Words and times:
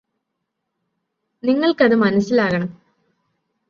നിങ്ങള്ക്കത് 1.43 1.95
മനസ്സിലാകണം 1.95 2.69